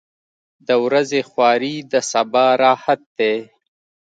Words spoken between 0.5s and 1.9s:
•د ورځې خواري